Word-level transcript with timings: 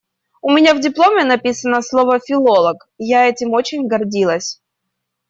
У 0.41 0.49
меня 0.49 0.73
в 0.73 0.79
дипломе 0.79 1.23
написано 1.25 1.83
слово 1.83 2.17
«филолог», 2.19 2.89
я 2.97 3.29
этим 3.29 3.51
очень 3.53 3.85
гордилась. 3.87 4.59